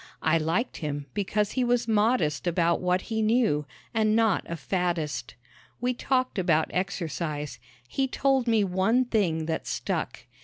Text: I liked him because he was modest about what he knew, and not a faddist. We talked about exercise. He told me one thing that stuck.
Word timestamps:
I 0.23 0.39
liked 0.39 0.77
him 0.77 1.05
because 1.13 1.51
he 1.51 1.63
was 1.63 1.87
modest 1.87 2.47
about 2.47 2.81
what 2.81 3.01
he 3.01 3.21
knew, 3.21 3.67
and 3.93 4.15
not 4.15 4.43
a 4.49 4.55
faddist. 4.55 5.35
We 5.79 5.93
talked 5.93 6.39
about 6.39 6.71
exercise. 6.71 7.59
He 7.87 8.07
told 8.07 8.47
me 8.47 8.63
one 8.63 9.05
thing 9.05 9.45
that 9.45 9.67
stuck. 9.67 10.25